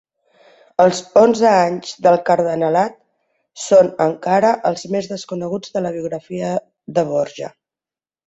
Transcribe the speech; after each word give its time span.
Els 0.83 0.99
onze 1.19 1.49
anys 1.49 1.89
del 2.05 2.17
cardenalat 2.29 2.95
són, 3.65 3.91
encara, 4.07 4.49
els 4.69 4.87
més 4.95 5.09
desconeguts 5.13 5.75
de 5.77 5.83
la 5.87 5.91
biografia 5.99 6.49
de 6.97 7.07
Borja. 7.11 7.51